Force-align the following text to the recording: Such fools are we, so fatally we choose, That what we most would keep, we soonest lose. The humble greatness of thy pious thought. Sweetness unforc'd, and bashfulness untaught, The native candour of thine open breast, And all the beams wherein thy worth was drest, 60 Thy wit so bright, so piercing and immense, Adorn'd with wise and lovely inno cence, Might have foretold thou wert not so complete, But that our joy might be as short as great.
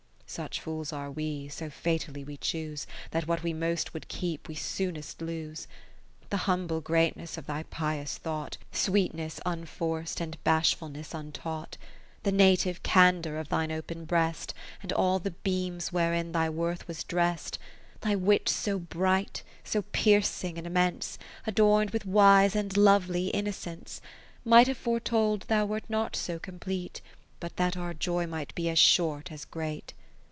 Such 0.31 0.61
fools 0.61 0.93
are 0.93 1.11
we, 1.11 1.49
so 1.49 1.69
fatally 1.69 2.23
we 2.23 2.37
choose, 2.37 2.87
That 3.09 3.27
what 3.27 3.43
we 3.43 3.51
most 3.51 3.93
would 3.93 4.07
keep, 4.07 4.47
we 4.47 4.55
soonest 4.55 5.21
lose. 5.21 5.67
The 6.29 6.37
humble 6.47 6.79
greatness 6.79 7.37
of 7.37 7.47
thy 7.47 7.63
pious 7.63 8.17
thought. 8.17 8.55
Sweetness 8.71 9.41
unforc'd, 9.45 10.21
and 10.21 10.41
bashfulness 10.45 11.13
untaught, 11.13 11.75
The 12.23 12.31
native 12.31 12.81
candour 12.81 13.35
of 13.35 13.49
thine 13.49 13.73
open 13.73 14.05
breast, 14.05 14.53
And 14.81 14.93
all 14.93 15.19
the 15.19 15.31
beams 15.31 15.91
wherein 15.91 16.31
thy 16.31 16.49
worth 16.49 16.87
was 16.87 17.03
drest, 17.03 17.55
60 17.95 17.99
Thy 18.11 18.15
wit 18.15 18.47
so 18.47 18.79
bright, 18.79 19.43
so 19.65 19.81
piercing 19.91 20.57
and 20.57 20.65
immense, 20.65 21.19
Adorn'd 21.45 21.89
with 21.89 22.05
wise 22.05 22.55
and 22.55 22.77
lovely 22.77 23.31
inno 23.33 23.53
cence, 23.53 23.99
Might 24.45 24.67
have 24.67 24.77
foretold 24.77 25.41
thou 25.49 25.65
wert 25.65 25.89
not 25.89 26.15
so 26.15 26.39
complete, 26.39 27.01
But 27.41 27.57
that 27.57 27.75
our 27.75 27.93
joy 27.93 28.25
might 28.27 28.55
be 28.55 28.69
as 28.69 28.79
short 28.79 29.29
as 29.29 29.43
great. 29.43 29.93